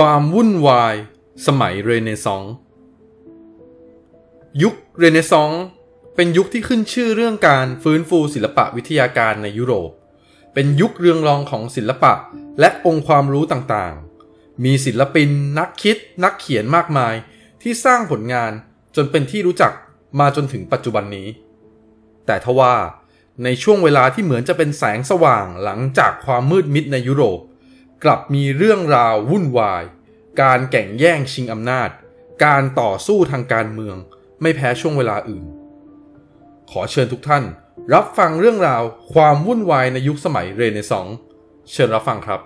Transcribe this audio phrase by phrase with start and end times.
[0.00, 0.94] ความวุ่นวาย
[1.46, 2.54] สมัยเรเนซองส์
[4.62, 5.64] ยุคเรเนซองส์
[6.14, 9.90] เป็นยุคที่ขึ้นชื่อเรื่องการฟื้นฟูศิลปะวิทยาการในยุโรป
[10.54, 12.12] เป็นยุคเรืองรองของศิลปะ
[12.60, 15.28] และองค์ความรู้ต่างๆ มีศิลปิน
[15.58, 17.14] นักคิดนักเขียนมากมาย
[17.62, 18.52] ที่สร้างผลงาน
[18.96, 19.72] จนเป็นที่รู้จัก
[20.20, 21.28] มาจนถึงปัจจุบันนี้
[22.26, 22.74] แต่ทว่า
[23.44, 27.40] ในช่วงเวลาที่เหมือนจะเป็นแสงสว่างหลังจากความมืดมิดในยุโรป
[28.04, 29.84] กลับมีเรื่องราววุ่นวาย
[30.42, 31.90] การแข่งแย่งชิงอำนาจ
[32.44, 33.96] การต่อสู้ทางการเมือง
[34.42, 35.44] ไม่แพ้ช่วงเวลาอื่น
[36.70, 37.44] ขอเชิญทุกท่าน
[37.94, 38.82] รับฟังเรื่องราว
[39.12, 41.16] ความวุ่นวายในยุคสมัยเรเนซองส์
[41.72, 42.40] เชิญรับฟังครับ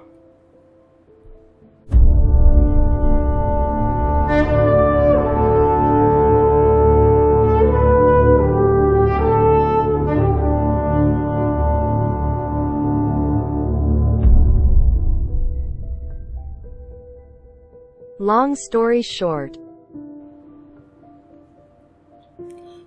[18.31, 19.53] Long story short,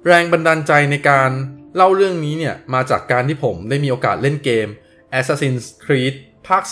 [0.05, 1.31] แรงบันดาลใจในการ
[1.75, 4.67] เล่าเรื่องนี้เนี่ย มาจากการที่ผมได้มีโอกาสเล่นเกม
[5.19, 6.13] Assassin's Creed
[6.47, 6.63] ภาค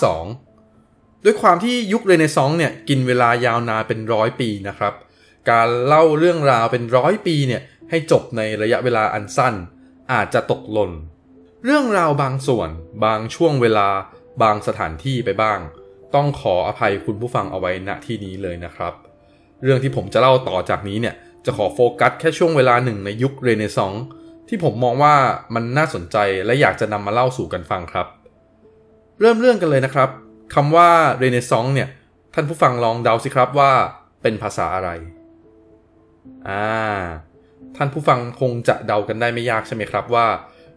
[0.58, 4.94] 2 ด้วยความที่ยุคเรเนซองส์เนี่ย กินเวลายาวนานเป็นร้อยปีนะครับ
[5.52, 9.56] การเล่าเรื่องราวเป็นร้อยปีเนี่ย ให้จบในระยะเวลาอันสั้น
[10.14, 10.92] อาจจะตกหล่น
[11.66, 12.70] เรื่องราวบางส่วน
[13.06, 13.90] บางช่วงเวลา
[14.42, 15.60] บางสถานที่ไปบ้าง
[16.16, 18.94] ต้องขออภัยคุณผู้ฟังเอาไว้ณที่นี้เลยนะครับ
[19.64, 21.16] เรื่องที่ผมจะเล่าต่อจากนี้เนี่ย
[21.46, 24.04] จะขอโฟกัสแค่ช่วงเวลาหนึ่งในยุคเรเนซองส์
[24.48, 25.16] ที่ผมมองว่า
[25.56, 28.08] มันน่าสนใจและอยากจะนำมาเล่าสู่กันฟังครับ
[29.20, 30.10] เริ่มเรื่องกันเลยนะครับ
[30.56, 31.90] คำว่าเรเนซองส์เนี่ย
[32.34, 33.72] ท่านผู้ฟังลองเดาสิครับว่า
[34.22, 34.90] เป็นภาษาอะไร
[36.50, 36.68] อ่า
[37.78, 40.28] ท่านผู้ฟังคงจะเดากันได้ไม่ยากใช่ไหมครับว่า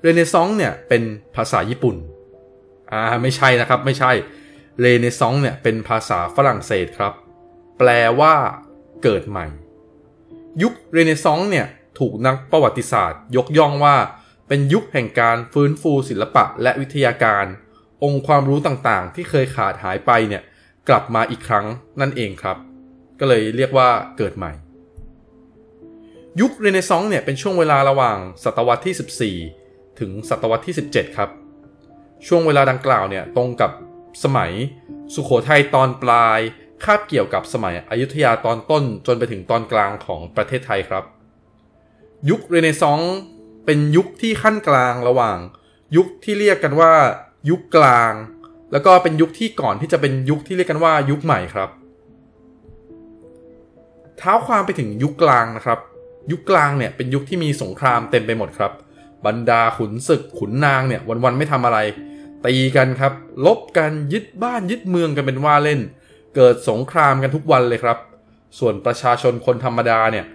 [0.03, 1.03] เรเนซองส์เนี่ยเป็น
[1.37, 1.97] ภาษาญี่ปุ่น
[2.93, 4.13] อ่า ไม่ใช่นะครับ ไม่ใช่
[4.81, 7.13] เรเนซองส์เนี่ยเป็นภาษาฝรั่งเศสครับ
[7.79, 7.89] แปล
[8.21, 8.35] ว่า
[9.03, 9.47] เกิดใหม่
[10.63, 11.67] ยุคเรเนซองส์เนี่ย
[11.99, 13.97] ถูกนักประวัติศาสตร์ ยกย่องว่า
[14.49, 17.45] เป็นยุคแห่งการฟื้นฟูศิลปะและวิทยาการ
[18.05, 20.43] องค์ความรู้ต่างๆ ที่เคยขาดหายไปเนี่ย
[20.89, 21.67] กลับมาอีกครั้ง
[22.01, 22.57] นั่นเองครับ
[23.21, 24.53] ก็เลยเรียกว่าเกิดใหม่
[26.41, 31.31] ยุคเรเนซองส์เนี่ยเป็นช่วงเวลาระหว่างศตวรรษที่ 14 ถึงศตวรรษที่ 17 ครับ
[32.27, 33.71] ช่วงเวลาดังกล่าวเนี่ยตรงกับ
[34.23, 34.53] สมัย
[35.15, 36.41] สุขโขทัยตอนปลาย
[36.85, 41.05] คาบเกี่ยวกับสมัยอยุธยาตอนต้นจนไปถึงตอนกลางของประเทศไทยครับ
[42.31, 43.17] ยุคเรเนซองส์
[43.65, 45.39] เป็นยุคที่ขั้นกลางระหว่าง
[45.97, 46.93] ยุคที่เรียกกันว่า
[47.51, 48.13] ยุคกลาง
[48.73, 51.71] แล้วก็เป็นยุคที่ก่อนที่จะเป็นยุคที่เรียกกันว่ายุคใหม่ครับ
[54.19, 55.79] เท้าความไปถึงยุคกลางนะครับ
[56.31, 58.73] ยุคกลางเนี่ยเป็นยุคที่มีสงครามเต็มไปหมดครับ
[59.27, 61.79] บรรดาขุนศึกขุนนางเนี่ยวันๆไม่ทำอะไร
[62.47, 63.13] ตีกันครับ
[63.47, 65.81] ลบกันยึดบ้านยึดเมืองกันเป็นว่าเล่น
[66.37, 67.99] เกิดสงครามกันทุกวันเลยครับ
[68.59, 70.27] ส่วนประชาชนคนธรรมดาเนี่ย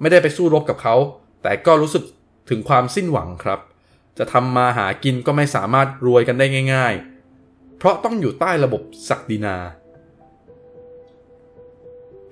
[0.00, 0.96] ไม่ได้ไปสู้รบกับเขา
[1.42, 2.04] แต่ก็รู้สึก
[2.50, 3.60] ถึงความสิ้นหวังครับ
[4.18, 6.94] จะทำมาหากินก็ไม่สามารถรวยกันได้ง่าย
[7.36, 9.56] ๆ เพราะต้องอยู่ใต้ระบบศักดินา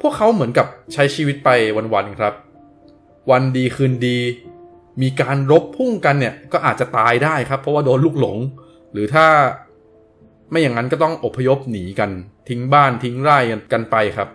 [0.00, 1.48] พวกเขาเหมือนกับใช้ชีวิตไป
[1.94, 2.34] วันๆครับ
[3.30, 4.18] วันดีคืนดี
[5.02, 8.38] มีการรบพุ่งกันเนี่ยก็อาจจะตายได้ครับ เพราะว่าโดนลูกหลง
[8.92, 9.26] หรือถ้า
[10.50, 12.10] ไม่อย่างนั้นก็ต้องอพยพหนีกัน
[12.48, 13.38] ทิ้งบ้านทิ้งไร่
[13.72, 14.28] กันไปครับ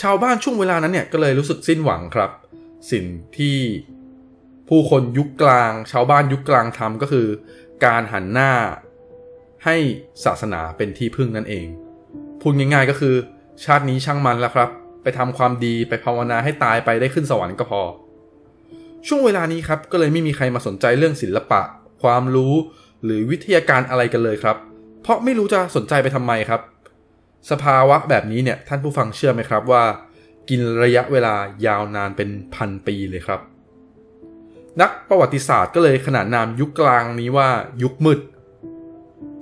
[0.00, 2.30] ชาวบ้านช่วงเวลานั้นเนี่ยก็เลยรู้สึกสิ้นหวังครับ
[2.92, 3.04] สิ่ง
[3.38, 3.58] ที่
[4.68, 7.26] ผู้คนยุคกลาง ชาวบ้านยุคกลางทำก็คือ
[7.84, 8.52] การหันหน้า
[9.64, 9.76] ให้
[10.24, 11.66] ศาสนาเป็นที่พึ่งนั่นเอง
[12.40, 13.14] พูดง่ายๆก็คือ
[13.64, 14.70] ชาตินี้ช่างมันแล้วครับ
[15.02, 17.82] ไปทำความดีไปภาวนาให้ตายไปได้ขึ้นสวรรค์ก็พอ
[19.06, 21.62] ช่วงเวลานี้ครับก็เลยไม่มีใครมาสนใจเรื่องศิลปะ
[22.02, 22.54] ความรู้
[23.04, 24.56] หรือวิทยาการอะไรกันเลยครับ
[25.02, 26.60] เพราะไม่รู้จะสนใจไปทำไมครับ
[27.50, 29.84] สภาวะแบบนี้เนี่ยท่านผู้ฟังเชื่อไหมครับว่า
[30.48, 31.34] กินระยะเวลา
[31.66, 33.40] ยาวนานเป็นพันปีเลยครับ
[34.80, 37.48] นักประวัติศาสตร์ก็เลยขนานนามยุคกลางนี้ว่า
[37.82, 38.20] ยุคมืด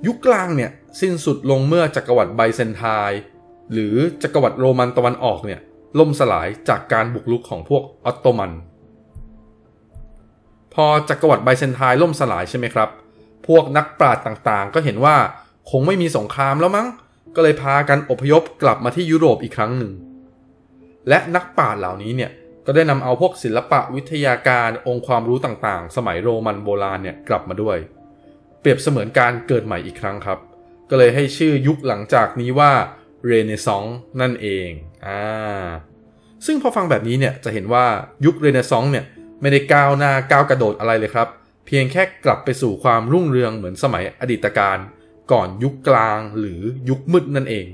[0.05, 3.21] ยุคกลางเนี่ยสิ้นสุดลงเมื่อจักรวรรดิไบเซนทน์
[3.73, 5.59] หรือจักรวรรดิโรมันตะวันออกเนี่ย
[5.99, 8.51] ล่มสลายจากการบุกรุกของพวกออตโตมัน
[10.73, 12.89] พอจักรวรรดิไบเซนไทน์ล่มสลายใช่ไหมครับ
[13.47, 15.15] พวกนักปราชญ์ต่างๆ ก็เห็นว่า
[15.71, 16.87] คงไม่มีสงครามแล้วมั้ง
[17.35, 19.91] ก็เลยพากันอพยพกลับมาที่ยุโรปอีกครั้งหนึ่ง
[21.09, 22.31] และนักปราชญ์เหล่านี้เนี่ย
[22.65, 27.77] ก็ได้นำเอาพวกศิลปะวิทยาการองค์ความรู้ต่างๆ สมัยโรมันโบราณเนี่ยกลับมาด้วย
[28.59, 30.39] เปรียบเสมือนการเกิดใหม่อีกครั้งครับ
[30.89, 32.71] ก็เลยให้ชื่อยุคหลังจากนี้ว่า
[33.25, 34.69] เรเนซองส์นั่นเอง
[35.05, 35.21] อ่า
[36.45, 37.85] ซึ่งพอฟังแบบนี้เนี่ยจะเห็นว่า
[38.25, 39.05] ยุคเรเนซองส์เนี่ย
[39.41, 41.27] ไม่ได้ก้าวหน้าก้าวกระโดดอะไรเลยครับ
[41.65, 44.77] เพียงแค่กลับไปสู่ความรุ่งเรืองเหมือนสมัยอดีตการ
[45.31, 47.67] ก่อนยุคกลางหรือยุคมืดนั่นเอง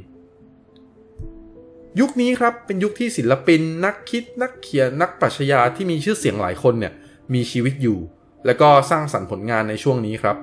[2.00, 6.94] ยุคนี้ครับเป็นยุคที่ศิลปินนักคิดนักเขียนนักปรัชญาที่มีชื่อเสียงหลายคนเนี่ย
[7.34, 8.00] มีชีวิตอยู่
[8.46, 10.38] และก็สร้างสรรค์ผลงานในช่วงนี้ครับ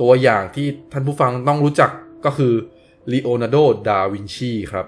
[0.00, 1.90] ตัวอย่างที่ท่านผู้ฟังต้องรู้จัก
[2.24, 2.54] ก็คือ
[3.10, 3.56] ลีโอนาร์โด
[3.88, 4.86] ดาวินชีครับ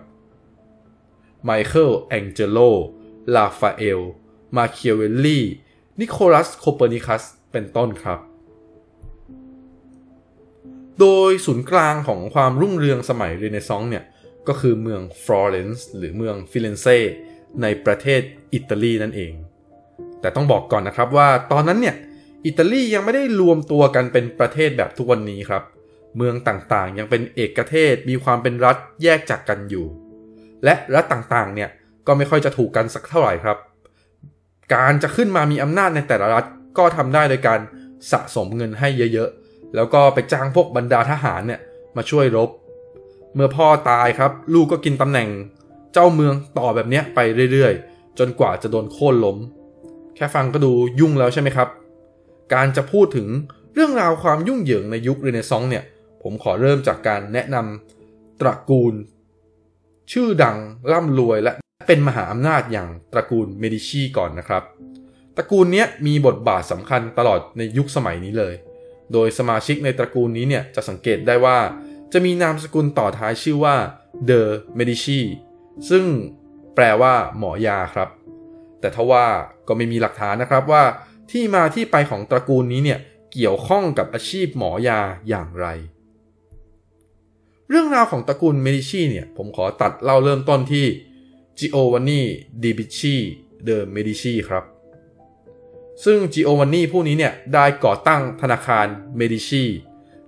[1.45, 2.59] ไมเคิลแองเจโล
[3.35, 4.01] ราฟาเอล
[4.57, 5.45] มาเคียเวลลี่
[6.03, 7.23] นิโคลัสโคเปอร์นิคัส
[7.53, 8.19] เป็นต้นครับ
[11.01, 14.05] โดยศูนย์กลางของความรุ่งเรืองสมัยเรเนซองส์เนี่ย
[14.49, 16.87] ก็คือเมืองฟลอเรนซ์หรือเมืองฟิเรนเซ
[17.63, 18.21] ในประเทศ
[18.53, 19.33] อิตาลีนั่นเอง
[20.21, 21.97] แต่ต้องบอกก่อนนะครับว่าตอนนั้นเนี่ย
[22.47, 25.63] อิตาลียังไม่ได้รวมตัวกันเป็นประเทศแบบทุกวันนี้ครับ
[26.17, 29.87] เมืองต่างๆยังเป็นเอกเทศมีความเป็นรัฐแยกจากกันอยู่
[30.65, 31.71] และรัฐต่างๆเนี่ย
[32.07, 33.59] ก็ไม่ค่อยจะถูกกันสักเท่าไหร่ครับ
[34.73, 36.45] การจะขึ้นมามีอำนาจในแต่ละรัฐ
[36.79, 37.61] ก็ทำได้โดยการ
[38.13, 41.61] สะสมเงินให้เยอะๆ แล้วก็ไปจ้างพวกบรรดาทหารเนี่ย
[41.97, 42.51] มาช่วยรบ
[43.35, 45.29] เมื่อพ่อตายครับ ลูกก็กินตำแหน่ง
[45.93, 47.19] เจ้าเมืองต่อแบบเนี้ยไป
[47.53, 49.37] เรื่อยๆ จนกว่าจะโดนโค่นล้ม
[50.17, 51.69] แค่ฟังก็ดูยุ่งแล้วใช่ไหมครับ
[52.55, 53.29] การจะพูดถึง
[53.75, 55.85] เรื่องราวความยุ่งเหยิงในยุคเรเนซองส์เนี่ย
[56.23, 58.95] ผมขอเริ่มจากการแนะนำตระกูล
[60.13, 60.57] ชื่อดัง
[60.93, 61.53] ร่ำรวยและ
[61.87, 64.63] เป็นมหาอำนาจอย่างตระกูลเมดิชีก่อนนะครับ
[65.37, 68.55] ตระกูลนี้มีบทบาทสำคัญตลอดในยุคสมัยนี้เลย
[69.13, 71.59] โดยสมาชิกในตระกูลนี้เนี่ยจะสังเกตได้ว่า
[72.13, 73.77] จะมีนามสกุลต่อท้ายชื่อว่า
[74.29, 74.43] The
[74.79, 75.21] Medici
[75.91, 76.05] ซึ่ง
[76.75, 78.09] แปลว่าหมอยาครับ
[78.81, 79.27] แต่ทว่า
[79.69, 80.85] ก็ไม่มีหลักฐานนะครับว่า
[81.31, 82.99] ที่มาที่ไปของตระกูลนี้เนี่ย
[83.33, 85.67] เกี่ยวข้องกับอาชีพหมอยาอย่างไร
[87.69, 90.87] เรื่องราวของตระกูลเมดิชีเนี่ยผมขอตัดเล่าเริ่มต้นที่
[91.63, 92.23] Giovanni
[92.63, 93.17] di Bicci
[93.69, 94.65] de Medici ครับ
[96.05, 98.87] ซึ่ง Giovanni ผู้นี้เนี่ยได้ก่อตั้งธนาคาร
[99.17, 99.65] เมดิชี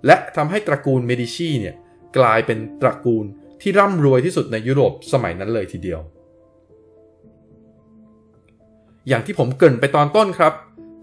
[0.07, 1.75] และทำให้ตระกูลเมดิชีเนี่ย
[2.19, 3.25] กลายเป็นตระกูล
[3.61, 6.01] ที่ร่ำรวยที่สุดในยุโรปสมัยนั้นเลยทีเดียว
[9.09, 10.53] อย่างที่ผมเกริ่นไปตอนต้นครับ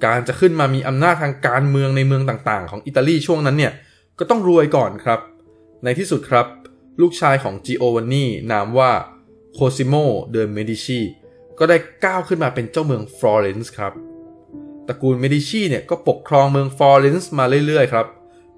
[0.06, 3.74] การจะขึ้นมามีอำนาจทางการเมืองในเมืองต่างๆ ของอิตาลีช่วงนั้นเนี่ย
[4.20, 5.20] ก็ต้องรวยก่อนครับ
[5.84, 6.46] ในที่สุดครับ
[7.02, 8.92] ลูกชายของจิโอวานนีนามว่า
[9.54, 9.96] โคซิโม
[10.32, 11.00] เดอเมดิชี
[11.60, 13.94] ก็ได้ก้าวขึ้นมาเป็นเจ้าเมืองฟลอเรนซ์ครับ
[14.88, 18.08] ตระกูลเมดิชีเนี่ยก็ปกครองเมืองฟลอเรนซ์มาเรื่อยๆครับ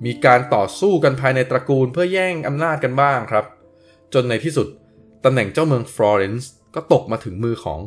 [0.05, 3.45] มีการต่อสู้กันภายในตระกูลเพื่อแย่งอำนาจกันบ้างครับ
[4.13, 4.67] จนในที่สุด
[5.23, 7.79] ตำแหน่งเจ้าเมืองฟลอเรนซ์ก็ตกมาถึงมือของ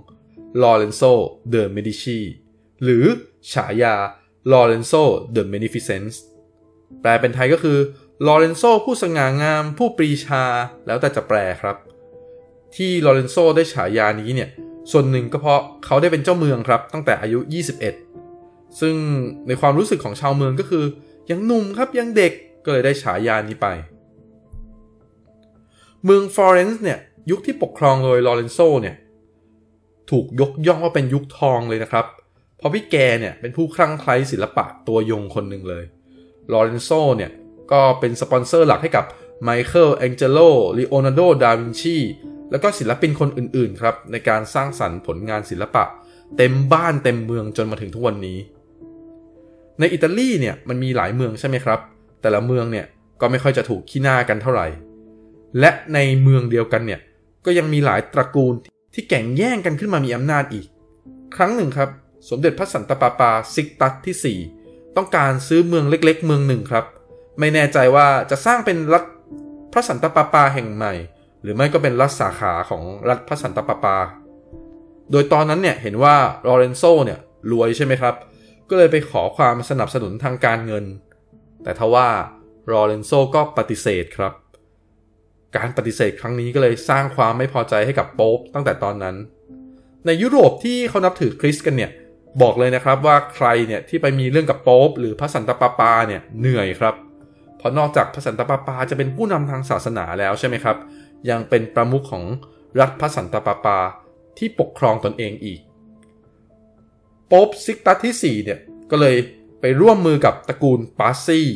[0.63, 1.03] ลอเรนโซ
[1.51, 2.21] เดอเมดิชี
[2.83, 3.05] หรือ
[3.53, 3.95] ฉายา
[4.53, 4.93] ลอเรนโซ
[5.33, 6.21] the Magnificent
[7.01, 7.79] แปลเป็นไทยก็คือ
[8.27, 10.45] ลอเรนโซผู้สง่างาม ผู้ปรีชา
[10.87, 11.77] แล้วแต่จะแปลครับ
[12.77, 14.49] ที่ลอเรนโซได้ฉายานี้เนี่ย
[14.91, 17.39] ส่วนหนึ่งก็เพราะเขาได้เป็นเจ้าเมืองครับ ตั้งแต่อายุ
[18.13, 18.95] 21 ซึ่ง
[19.47, 20.85] ในความรู้สึกของชาวเมืองก็คือ
[21.31, 22.33] ยังหนุ่มครับยังเด็ก
[22.65, 23.67] ก็เลยได้ฉายานี้ไป
[26.05, 26.99] เมืองฟลอเรนซ์เนี่ย
[27.31, 28.95] ยุคที่ปกครองโดยลอเรนโซเนี่ย
[30.11, 32.07] ถูกยกย่องว่าเป็นยุคทองเลยนะครับ
[32.59, 35.85] เพราะพี่แกเนี่ยเป็นผู้คลั่งไคล้ศิลปะตัวยงคนหนึ่งเลย
[36.53, 37.31] ลอเรนโซเนี่ย
[37.73, 39.05] ก็เป็นสปอนเซอร์หลักให้กับ
[39.43, 40.39] ไมเคิลแองเจโล
[40.79, 41.99] ลีโอนาร์โด ดาวินชี
[42.51, 45.85] แล้วก็ศิลปินคนอื่นๆครับในการสร้างสรรค์ผลงานศิลปะ
[46.37, 48.39] เต็มบ้านเต็มเมืองจนมาถึงทุกวันนี้
[49.81, 51.81] ในอิตาลีเนี่ยมันมีหลายเมืองใช่ไหมครับ
[52.23, 52.87] แต่ละเมืองเนี่ย
[53.21, 54.67] ก็ไม่ค่อยจะถูกขี้หน้ากันเท่าไหร่
[55.61, 57.01] และในเมืองเดียวกันเนี่ย
[57.45, 58.55] ก็ยังมีหลายตระกูล
[58.95, 60.67] ที่แข่งแย่งกันขึ้นมามีอำนาจอีก
[61.37, 61.91] ครั้งหนึ่งครับ
[62.31, 66.85] สมเด็จพระสันตะปาปาซิกตัสที่ 4 ต้องการซื้อเมืองเล็ก ๆ เมืองหนึ่งครับ
[67.39, 69.05] ไม่แน่ใจว่าจะสร้างเป็นรัฐ
[69.73, 70.95] พระสันตะปาปาแห่งใหม่
[71.47, 73.97] หรือไม่ก็เป็นรัฐสาขาของรัฐพระสันตะปาปา
[75.11, 77.19] โดยตอนนั้นเนี่ยเห็นว่าลอเรนโซเนี่ย
[77.53, 78.15] รวยใช่ไหมครับ
[78.69, 80.85] ก็เลยไปขอความสนับสนุนทางการเงิน
[81.63, 82.09] แต่ทว่า
[82.73, 84.33] ลอเรนโซก็ปฏิเสธครับ
[85.57, 89.17] การปฏิเสธครั้งนี้ก็เลยสร้างความไม่พอใจให้กับโป๊ปตั้งแต่ตอนนั้น
[90.07, 91.91] ในยุโรปที่เขานับถือคริสต์กันเนี่ย
[92.43, 96.95] บอกเลยนะครับว่าใครเนี่ยที่ไปมีเรื่องกับโป๊ปหรือพระสันตะปาปาเนี่ยเหนื่อยครับ
[97.59, 100.77] เพราะนอกจากพระสันตะปาปาจะเป็นผู้นำทางศาสนาแล้วใช่ไหมครับ
[101.31, 102.25] ยังเป็นประมุขของ
[102.81, 103.79] รัฐพระสันตะปาปา
[104.39, 105.61] ที่ปกครองตนเองอีก
[107.27, 108.59] โป๊ปซิกตัสที่ 4 เนี่ย
[108.91, 109.17] ก็เลย
[109.61, 111.47] ไปร่วมมือกับตระกูลปาซี่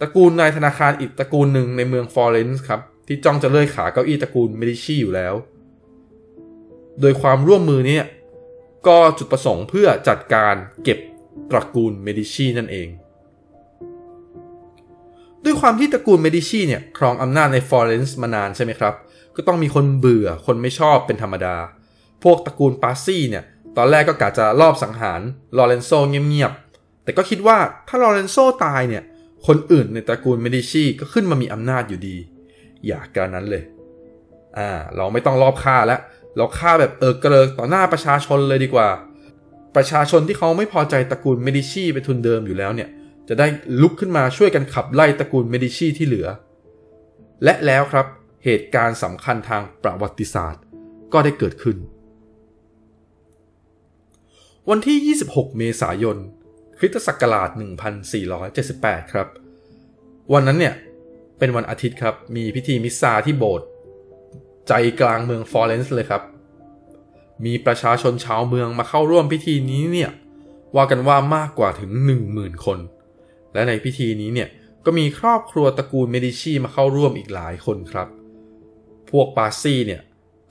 [0.00, 5.34] ตระกูลนายธนาคารอีกตระกูลหนึ่งในเมืองฟลอเรนซ์ครับ ที่จ้องจะเลื่อยขาเก้าอี้ตระกูลเมดิชีอยู่แล้ว
[7.00, 8.00] โดยความร่วมมือนี้
[8.86, 10.98] ก็จุดประสงค์เพื่อจัดการเก็บ
[11.50, 12.88] ตระกูลเมดิชีนั่นเอง
[15.46, 18.94] ด้วยความที่ตระกูลเมดิชีเนี่ยครองอำนาจในฟลอเรนซ์มานานใช่ไหมครับ
[19.36, 21.56] ก็ต้องมีคนเบื่อคนไม่ชอบเป็นธรรมดา
[22.22, 23.44] พวกตระกูลปาซี่เนี่ย
[23.76, 25.20] ตอนแรกก็กะจะลอบสังหาร
[25.56, 29.02] ลอเรนโซเงียบๆ แต่ก็คิดว่าถ้าลอเรนโซตายเนี่ย
[29.46, 32.16] คนอื่นในตระกูลเมดิชีก็ขึ้นมามีอำนาจอยู่ดี
[32.86, 33.62] อย่ากระนั้นเลย
[34.58, 36.00] อ่า เราไม่ต้องลอบฆ่าแล้ว
[36.36, 38.88] เราฆ่าแบบเอิกเกริกต่อหน้าประชาชนเลยดีกว่า
[39.76, 42.88] ประชาชนที่เขาไม่พอใจตระกูลเมดิชีเป็นทุนเดิมอยู่แล้วเนี่ย
[43.28, 43.46] จะได้
[43.82, 46.28] ลุกขึ้นมาช่วยกันขับไล่ตระกูลเมดิชีที่เหลือ
[47.44, 48.06] และแล้วครับ
[48.44, 50.62] เหตุการณ์สำคัญทางประวัติศาสตร์
[51.12, 51.76] ก็ได้เกิดขึ้น
[54.70, 56.16] วันที่ 26 เมษายน
[56.78, 57.50] คริสตศักราช
[58.26, 59.28] 1478 ครับ
[60.32, 60.74] วันนั้นเนี่ย
[61.38, 63.68] เป็นวันอาทิตย์ครับ มีพิธีมิสซาที่โบสถ์
[64.68, 66.22] ใจกลางเมืองฟลอเรนซ์เลยครับ
[67.44, 70.10] มีประชาชนชาวเมืองมาเข้าร่วมพิธีนี้เนี่ย
[70.76, 71.90] ว่ากันว่ามากกว่าถึง
[72.28, 72.78] 10,000 คน
[73.56, 74.48] และในพิธีนี้เนี่ย
[74.84, 78.08] ก็มีครอบครัวตระกูลเมดิชีมาเข้าร่วมอีกหลายคนครับ
[79.10, 80.02] พวกปาซี่เนี่ย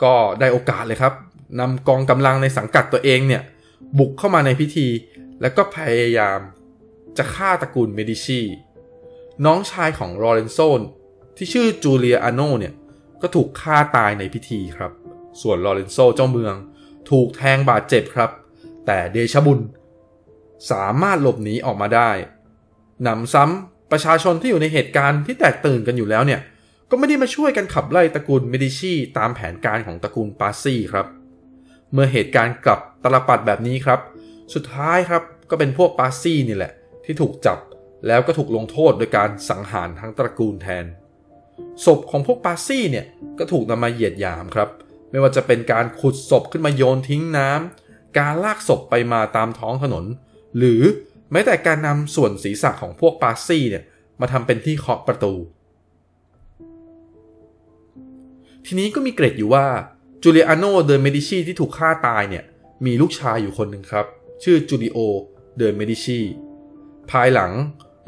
[0.04, 1.14] ก็ได้โอกาสเลยครับ
[1.60, 3.42] นำกองกำลังในสังกัดตัวเองเนี่ย
[3.98, 4.88] บุกเข้ามาในพิธี
[5.42, 6.40] แล้วก็พยายาม
[7.18, 8.42] จะฆ่าตระกูลเมดิชี
[9.46, 10.60] น้องชายของลอเรนโซ
[11.38, 12.74] ที่ชื่อจูเลียอาโนเนี่ย
[13.22, 14.92] ก็ถูกฆ่าตายในพิธีครับ
[15.42, 16.56] ส่วนลอเรนโซเจ้าเมือง
[17.10, 18.32] ถูกแทงบาดเจ็บครับ
[18.86, 19.60] แต่เดชบุญ
[20.72, 22.12] สามารถหลบหนีออกมาได้
[23.04, 26.40] หนำซ้ำประชาชนที่อยู่ในเหตุการณ์ที่แตกตื่นกันอยู่แล้วเนี่ย
[26.90, 31.08] ก็ไม่ได้มาช่วยกันขับไล่ตระกูลเมดิชีตามแผนการของตระกูลปาซี่ครับ
[31.94, 34.00] เมื่อเหตุการณ์กลับตลปัดแบบนี้ครับ
[34.54, 36.72] สุดท้ายครับก็เป็นพวกปาซี่นี่แหละ
[37.06, 37.60] ที่ถูกจับ
[38.08, 40.86] แล้วก็ถูกลงโทษโดยการสังหารทั้งตระกูลแทน
[41.86, 43.06] ศพของพวกปาซี่เนี่ย
[43.40, 44.70] ก็ถูกนำมาเหยียดหยามครับ
[45.12, 50.06] ไม่ว่าจะเป็นการขุดศพขึ้นมาโยนทิ้งน้ำการลากศพไปมาตามท้องถนน
[50.58, 50.82] หรือ
[51.32, 53.84] แม้แต่การนำส่วนศีรษะของพวกปาซี่เนี่ย
[54.22, 55.34] มาทำเป็นที่เคาะประตู
[58.66, 59.66] ทีนี้ก็มีเกร็ดอยู่ว่า
[60.24, 62.44] จูเลียโนเดอเมดิชีที่ถูกฆ่าตายเนี่ย
[62.86, 64.06] มีลูกชายอยู่คนหนึ่งครับ
[64.44, 64.98] ชื่อจูลิโอ
[65.58, 66.20] เดอเมดิชี
[67.12, 67.52] ภายหลัง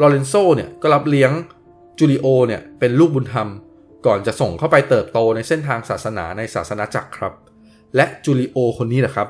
[0.02, 1.32] ลอเรนโซเนี่ยก็รับเลี้ยง
[2.00, 3.50] จูลิโอเนี่ยเป็นลูกบุญธรรม
[4.06, 7.34] ก่อนจะส่งเข้าไปเติบโตในเส้นทางศาสนาในศาสนจักรครับ
[7.96, 9.28] และจูลิโอคนนี้แหละครับ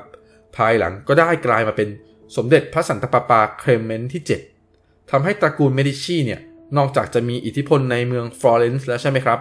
[0.56, 1.88] ภายหลังก็ได้กลายมาเป็น
[2.36, 4.22] สมเด็จพระสันตะปาปาเคลเมนต์ที่
[4.66, 6.40] 7ทำให้ตระกูลเมดิชีเนี่ย
[6.76, 9.38] นอกจากจะมีอิทธิพลในเมืองฟลอเรนซ์แล้วใช่ไหมครับ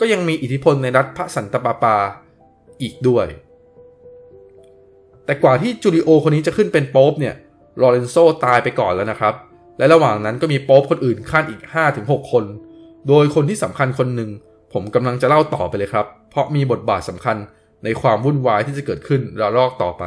[0.00, 1.96] ก็ยังมีอิทธิพลในรัฐพระสันตะปาปา
[2.82, 3.26] อีกด้วย
[5.24, 7.34] แต่กว่าที่จูลิโอคนนี้จะขึ้นเป็นโป๊ปเนี่ย
[7.82, 9.34] ลอเรนโซตายไปก่อนแล้วนะครับ
[9.78, 11.60] และระหว่างนั้นก็มีโป๊ปคนอื่นคั่นอีก
[11.96, 12.44] 5-6 คน
[13.08, 14.30] โดยคนที่สำคัญคนหนึ่ง
[14.72, 17.36] ผมกำลังจะเล่าต่อไปเลยครับ เพราะมีบทบาทสำคัญ
[17.84, 20.04] ในความวุ่นวายที่จะเกิดขึ้นระลอกต่อไป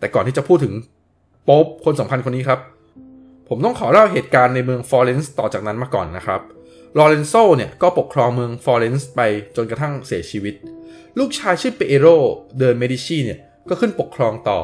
[0.00, 0.74] แต่ก่อนที่จะพูดถึง
[1.44, 2.60] โป๊ปคนสำคัญคนนี้ครับ
[3.48, 6.40] ผมต้องขอเล่าเหตุการณ์ในเมืองฟลอเรนซ์ต่อจากนั้นมาก่อนนะครับ
[6.98, 9.20] ลอเรนโซเนี่ยก็ปกครองเมืองฟลอเรนซ์ไป
[9.56, 10.54] จนกระทั่งเสียชีวิต
[11.18, 12.06] ลูกชายชื่อปิเอโร
[12.58, 13.38] เดอเมดิชีเนี่ย
[13.68, 14.60] ก็ขึ้นปกครองต่อ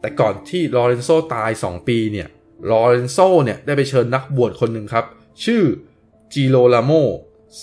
[0.00, 2.28] แต่ก่อนที่ลอเรนโซตาย 2 ปีเนี่ย
[2.70, 5.04] ลอเรนโซเนี่ยได้ไปเชิญนักบวชคนหนึ่งครับ
[5.44, 5.62] ชื่อ
[6.32, 6.92] จิโรลาโม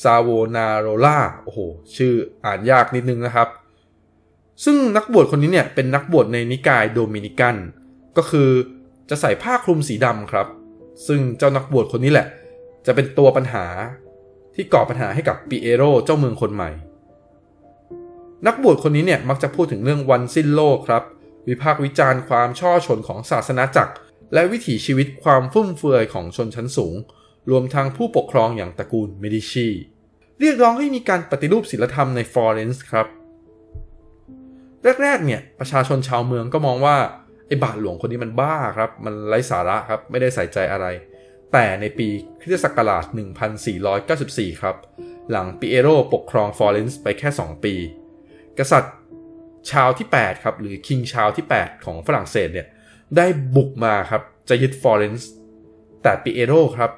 [0.02, 1.60] ซาโวนาโรลาโอ้โห
[1.96, 2.14] ชื่อ
[2.46, 3.48] อ่านยากนิดนึงนะครับ
[4.64, 7.56] ซึ่งนักบวชคนนี้เนี่ยเป็นนักบวชในนิกายโดมินิกัน
[8.18, 8.50] ก็คือ
[9.10, 10.48] จะใส่ผ้าคลุมสีดำครับ
[11.08, 12.28] ซึ่งเจ้านักบวชคนนี้แหละ
[12.86, 13.66] จะเป็นตัวปัญหา
[14.56, 16.70] ที่ก่อปัญหาให้กับปิเอโรเจ้าเมืองคนใหม่
[18.48, 21.04] นักบวชคนนี้เนี่ยมักจะพูดถึงเรื่องวันสิ้นโลกครับ
[21.48, 23.94] วิพากษ์วิจารณ์ความฉ้อฉลของศาสนจักร
[24.34, 26.96] และวิถีชีวิตความฟุ่มเฟือยของชนชั้นสูง
[27.50, 29.68] รวมทั้งผู้ปกครองอย่างตระกูลเมดิชี
[30.40, 33.08] เรียกร้องให้มีการปฏิรูปศีลธรรมในฟลอเรนซ์ครับ
[35.04, 36.98] แรกๆเนี่ยประชาชนชาวเมืองก็มองว่า
[37.48, 40.86] ไอ้บาทหลวงคนนี้มันบ้าครับ มันไร้สาระครับ ไม่ได้ใส่ใจอะไร
[41.54, 42.08] แต่ในปี
[42.42, 43.04] คริสตศักราช
[43.84, 44.76] 1494 ครับ
[45.32, 47.74] หลังปิเอโรปกครองฟลอเรนซ์ไปแค่ 2 ปี
[48.60, 48.96] กษัตริย์
[49.72, 52.68] ชาร์ลที่ 8 ครับ หรือ King ชาร์ลที่ 8 ของฝรั่งเศสเนี่ย
[53.18, 53.26] ได้
[53.56, 55.30] บุกมาครับ จะยึดฟลอเรนซ์
[56.04, 56.92] แต่ปิเอโรครับ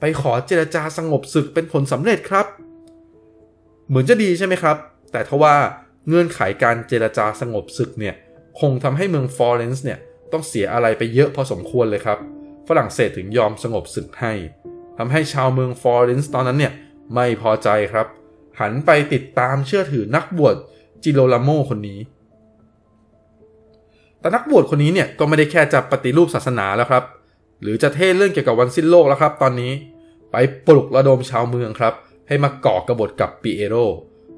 [0.00, 2.46] ไปขอเจรจาสงบศึกเป็นผลสำเร็จครับ
[3.88, 4.76] เหมือนจะดีใช่ไหมครับ
[5.12, 5.54] แต่ทว่า
[6.08, 8.14] เงื่อนไขการเจรจาสงบศึกเนี่ย
[8.60, 9.98] คงทำให้เมืองฟลอเรนซ์เนี่ย
[10.32, 12.18] ต้องเสียอะไรไปเยอะพอสมควรเลยครับ
[12.68, 14.32] ฝรั่งเศสถึงยอมสงบศึกให้
[14.98, 16.72] ทำให้ชาวเมืองฟลอเรนซ์ตอนนั้นเนี่ย
[17.14, 18.06] ไม่พอใจครับ
[18.60, 20.54] หันไปติดตามเชื่อถือนักบวช
[21.02, 22.00] จิโรลาโมคนนี้
[24.20, 27.04] แต่นักบวชคนนี้เนี่ยก็ไม่ได้แค่จะปฏิรูปศาสนาแล้วครับ
[27.62, 29.72] หรือจะเทศเรื่องเกี่ยวกับวันสิ้นโลกแล้วครับ ตอนนี้
[30.32, 30.36] ไป
[30.66, 31.94] ปลุกระดมชาวเมืองครับ
[32.28, 33.76] ให้มาก่อกระบฏกับปิเอโร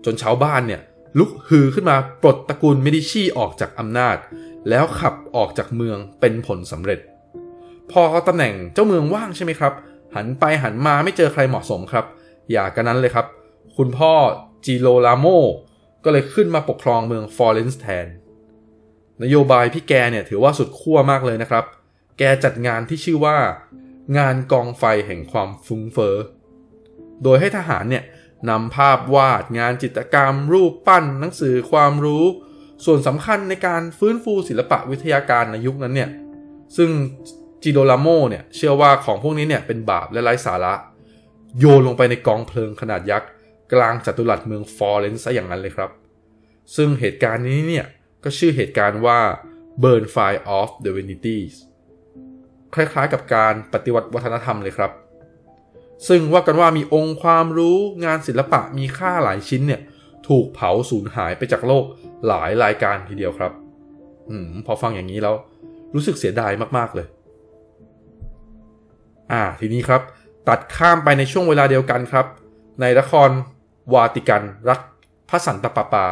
[0.04, 0.80] จนชาวบ้านเนี่ย
[1.18, 4.16] ลุกฮือขึ้นมาปลดตระกูลเมดิชีออกจากอำนาจ
[4.68, 7.00] แล้วขับออกจากเมืองเป็นผลสำเร็จ
[7.92, 9.72] พอตำแหน่งเจ้าเมืองว่างใช่ไหมครับ
[10.14, 12.04] หันไปหันมาไม่เจอใครเหมาะสมครับ
[12.50, 13.26] อย่ากระนั้นเลยครับ
[13.76, 14.12] คุณพ่อ
[14.64, 15.26] จิโรลาโม
[16.04, 18.06] ก็เลยขึ้นมาปกครองเมืองฟลอเรนซ์แทน
[19.22, 21.64] นโยบายพี่แกเนี่ยถือว่าสุดขั้วมากเลยนะครับ
[22.18, 23.36] แกจัดงานที่ชื่อว่า
[24.18, 26.16] งานกองไฟแห่งความฟุ้งเฟ้อ
[27.22, 28.04] โดยให้ทหารเนี่ย
[28.50, 32.24] นำภาพวาดงานจิตรกรรม รูปปั้น หนังสือความรู้
[32.84, 36.10] ส่วนสำคัญในการฟื้นฟูศิลปะวิทยาการในยุคนั้นเนี่ย
[36.76, 36.90] ซึ่ง
[37.62, 40.74] จิโรลาโมเนี่ยเชื่อว่าของพวกนี้เนี่ยเป็นบาปและไร้สาระ
[41.58, 43.30] โยนลงไปในกองเพลิงขนาดยักษ์
[43.72, 45.90] กลางจัตุรัสเมืองฟลอเรนซ์ซะอย่างนั้นเลยครับ
[46.76, 47.86] ซึ่งเหตุการณ์นี้เนี่ย
[48.24, 49.20] ก็ชื่อเหตุการณ์ว่า
[49.82, 51.54] Bonfire of the Vanities
[52.74, 54.92] คล้ายๆกับการปฏิวัติวัฒนธรรมเลยครับ
[56.08, 59.80] ซึ่งว่ากันว่ามีองค์ความรู้งานศิลปะมีค่าหลายชิ้นเนี่ย
[60.28, 61.84] ถูกเผาสูญหายไปจากโลก
[62.26, 63.52] หลายรายการทีเดียวครับ
[64.30, 65.34] อืมพอฟังอย่างนี้แล้ว
[65.94, 67.06] รู้สึกเสียดายมากๆเลย
[69.32, 70.02] อ่า ทีนี้ครับ
[70.48, 72.26] ตัดข้ามไปในช่วงเวลาเดียวกันครับ
[72.80, 73.30] ในนคร
[73.94, 74.80] วาติกันรัฐ
[75.28, 76.06] พระสันตะปาปา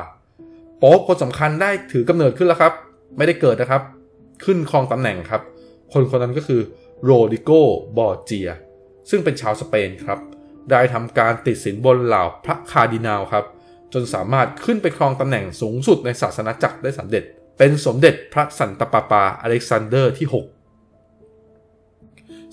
[0.79, 2.73] โป๊ปคนสำคัญได้ถือกำเนิดขึ้นแล้วครับ
[3.17, 3.83] ไม่ได้เกิดนะครับ
[4.45, 5.43] ขึ้นครองตำแหน่งครับ
[5.93, 6.61] คนคนนั้นก็คือ
[7.05, 7.51] โรดิโก
[7.97, 8.51] บอร์เจีย
[9.11, 10.19] ซึ่งเป็นชาวสเปนครับ
[10.71, 13.45] ได้ทำการติดสินบนเหล่าพระคาร์ดินาลครับ
[13.93, 17.25] จนสามารถขึ้นไปครองตำแหน่งสูงสุดในศาสนาจักรได้สำเร็จ
[17.59, 20.37] เป็นสมเด็จพระสันตะปาปาอเล็กซานเดอร์ที่ 6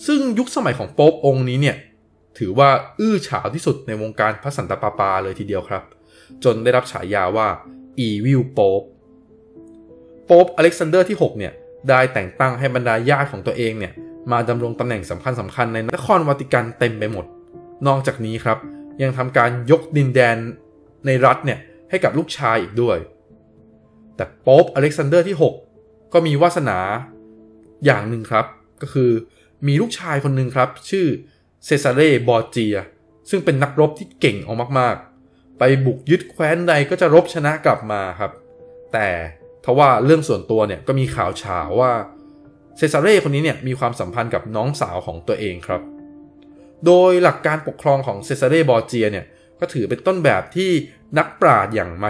[0.06, 1.78] ซึ่งยุคสมัยของโป๊ปองค์นี้เนี่ย
[2.38, 2.70] ถือว่า
[3.00, 5.84] อื้อฉาวที่สุดในวงการพระสันตะปาปาเลยทีเดียวครับ
[6.44, 7.48] จนได้รับฉายาว่า
[8.00, 8.82] Evil Pope
[10.26, 11.54] โป๊ปอเล็กซานเดอร์ที่ 6 เนี่ย
[11.90, 13.94] ได้แต่งตั้งให้บรรดาญาติของตัวเองเนี่ย
[14.32, 17.26] มาดำรงตำแหน่งสำคัญสำคัญในนครวาติกันเต็มไปหมด
[17.88, 18.58] นอกจากนี้ครับ
[19.02, 20.38] ยังทำการยกดินแดน
[21.06, 22.98] ในรัฐเนี่ยให้กับลูกชายอีกด้วย
[24.16, 25.38] แต่โป๊ปอเล็กซานเดอร์ที่
[25.76, 26.80] 6 ก็มีวาสนา
[27.86, 28.46] อย่างหนึ่งครับ
[28.82, 29.12] ก็คือ
[29.68, 31.06] มีลูกชายคนหนึ่งครับ ชื่อ
[31.66, 32.76] เซซาเร่บอร์เจีย
[33.30, 38.32] ซึ่งเป็นนักรบที่เก่งเอามากๆ ไปบุกยึดแคว้นใดก็จะรบชนะกลับมาครับ
[38.94, 39.08] แต่
[39.66, 41.92] ทว่าเรื่องส่วนตัวเนี่ยก็มีข่าวฉาวว่า
[42.78, 45.82] เซซาเร่คนนี้เนี่ยมีความสัมพันธ์กับน้องสาวของตัวเองครับ
[46.86, 49.26] โดยหลักการปกครองของเซซาเร่บอร์เจียเนี่ย
[49.60, 50.72] ก็ถือเป็นต้นแบบที่
[51.18, 52.10] นักปราชญ์อย่างมา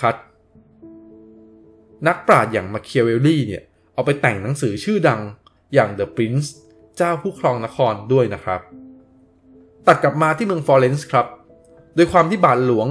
[0.00, 0.16] คัต
[2.06, 3.62] นักปราชญ์อย่างมาเคียเวลลี่เนี่ย
[3.94, 5.20] เอาไปแต่งหนังสือชื่อดัง
[5.74, 6.48] อย่าง The Prince
[6.96, 8.60] เจ้าผู้ครองนครด้วยนะครับ
[9.86, 11.26] ตัดกลับมาที่เมืองฟลอเรนซ์ครับ
[11.94, 12.88] โดยความที่บาทหลวง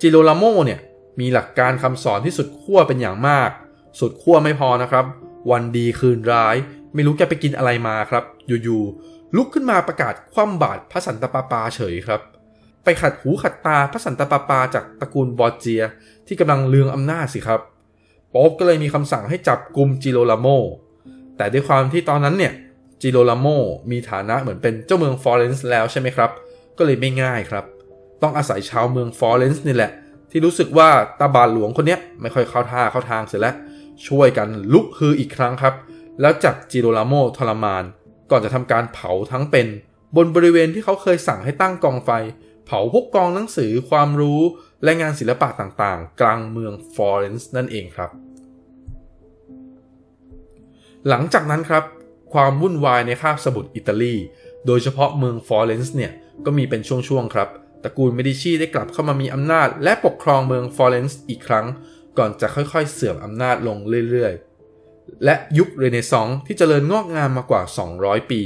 [0.00, 0.80] จิโรลาโมเนี่ย
[1.20, 3.50] มีหลักการคำสอนที่สุดขั้วเป็นอย่างมาก
[4.00, 5.04] สุดขั้วไม่พอนะครับ
[5.50, 6.56] วันดีคืนร้าย
[6.94, 12.20] ไม่รู้แกไปกินอะไรมาครับ อยู่ๆลุกขึ้นมาประกาศคว่ำบาตรพระสันตะปาปาเฉยครับ
[12.84, 15.82] ไปขัดหูขัดตาพระสันตะปาปาจากตระกูลบอร์เจีย
[16.26, 17.60] ที่กำลังเรืองอำนาจสิครับ
[18.30, 20.46] โป๊ปก็เลยมีคำสั่งให้จับกลุ่มจิโรลาโม
[21.36, 22.52] แต่ด้วยความที่ตอนนั้นเนี่ย
[23.02, 23.46] จิโรลาโม
[23.90, 26.30] มีฐานะเหมือนเป็นเจ้าเมืองฟลอเรนซ์แล้วใช่ไหมครับ
[26.78, 27.64] ก็เลยไม่ง่ายครับ
[28.22, 29.92] ต้องอาศัยชาวเมืองฟลอเรนซ์นี่แหละ
[30.30, 30.88] ที่รู้สึกว่า
[31.20, 33.54] ตาบาทหลวงคนนี้ไม่ค่อยเข้าท่าเข้าทางเสร็จแล้ว
[34.06, 35.74] ช่วยกันลุกฮืออีกครั้งครับ
[36.20, 37.84] แล้วจับจิโรลาโมทรมาน
[38.30, 39.66] ก่อนจะทำการเผาทั้งเป็น
[40.16, 42.10] บนบริเวณที่เขาเคยสั่งให้ตั้งกองไฟ
[42.66, 44.40] เผาพวกกองหนังสือความรู้
[44.84, 48.10] และงานศิลปะต่างๆ กลางเมืองฟลอเรนซ์นั่นเองครับ
[51.08, 51.84] หลังจากนั้นครับ
[52.34, 54.14] ความวุ่นวายในคาบสมุทรอิตาลี
[54.66, 56.12] โดยเฉพาะเมืองฟลอเรนซ์เนี่ย
[56.44, 57.48] ก็มีเป็นช่วงๆครับ
[57.82, 61.66] ตระกูลเมดิชีได้กลับเข้ามามีอำนาจและปกครองเมืองฟลอเรนซ์อีกครั้ง
[62.18, 63.78] ก่อนจะค่อยๆเสื่อมอำนาจลง
[64.10, 67.62] เรื่อยๆ และยุคเรเนซองส์ที่เจริญงอกงามมากว่า
[67.96, 68.42] 200 ปี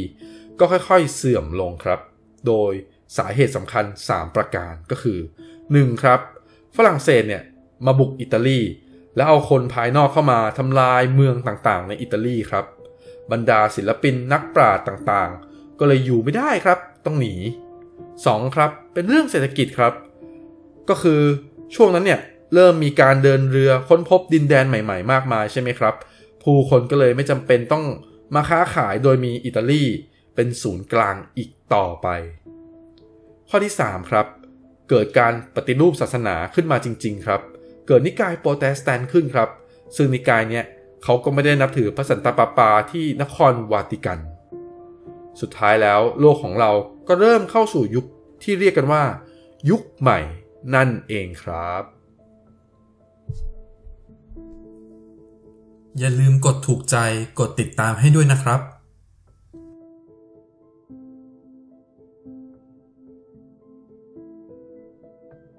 [0.58, 2.00] ก็ค่อยๆเสื่อมลงครับ
[2.46, 2.72] โดย
[3.16, 5.18] สาเหตุสำคัญ 3 ประการก็คือ
[5.60, 6.02] 1.
[6.02, 6.20] ครับ
[6.76, 7.42] ฝรั่งเศสเนี่ย
[7.86, 8.60] มาบุกอิตาลี
[9.16, 12.64] แล้วเอาคนภายนอกเข้ามาทำลายเมืองต่างๆ ในอิตาลีครับ
[13.30, 17.34] บรรดาศิลปินนักปราชญ์ต่างๆ ก็เลยอยู่ไม่ได้ครับ ต้องหนี
[18.14, 18.54] 2.
[18.56, 19.92] ครับ เป็นเรื่องเศรษฐกิจครับ
[20.88, 21.20] ก็คือ
[21.74, 22.20] ช่วงนั้นเนี่ย
[22.54, 25.94] เริ่มมีการเดินเรือค้นพบดินแดนใหม่ๆ มากมายใช่ไหมครับ
[26.42, 27.84] ผู้คนก็เลยไม่จำเป็นต้อง
[28.34, 29.84] มาค้าขายโดยมีอิตาลี
[30.34, 32.08] เป็นศูนย์กลางอีกต่อไป
[33.48, 34.26] ข้อที่ 3 ครับ
[34.90, 37.40] เกิดการปฏิรูปศาสนาขึ้นมาจริง ๆ ครับ
[37.86, 39.48] เกิดนิกายโปรเตสแตนต์ขึ้นครับ
[39.96, 40.64] ซึ่งนิกายเนี้ย
[41.04, 44.18] เขาก็ไม่ได้นับถือพระสันตะปาปาที่นครวาติกัน
[45.40, 46.70] สุดท้ายแล้วโลกของเรา
[47.08, 48.06] ก็เริ่มเข้าสู่ยุค
[48.42, 49.04] ที่เรียกกันว่า
[49.70, 50.20] ยุคใหม่
[50.74, 51.99] นั่นเองครับ
[55.98, 56.96] อย่าลืมกดถูกใจ
[57.38, 58.60] กดติดตามให้ด้วยนะครับ